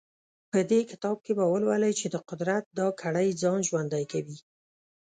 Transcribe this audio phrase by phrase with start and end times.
[0.51, 4.37] په دې کتاب کې به ولولئ چې د قدرت دا کړۍ ځان ژوندی کوي.